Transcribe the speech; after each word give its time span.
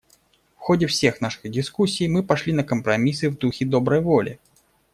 В 0.55 0.61
ходе 0.61 0.87
всех 0.87 1.21
наших 1.21 1.47
дискуссий 1.51 2.07
мы 2.07 2.23
пошли 2.23 2.53
на 2.53 2.63
компромиссы 2.63 3.29
в 3.29 3.37
духе 3.37 3.67
доброй 3.67 4.01
воли. 4.01 4.39